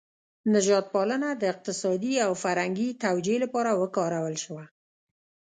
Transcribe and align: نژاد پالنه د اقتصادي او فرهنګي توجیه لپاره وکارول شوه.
نژاد 0.53 0.85
پالنه 0.93 1.29
د 1.35 1.43
اقتصادي 1.53 2.13
او 2.25 2.31
فرهنګي 2.43 2.89
توجیه 3.05 3.37
لپاره 3.43 3.71
وکارول 3.81 4.35
شوه. 4.43 4.63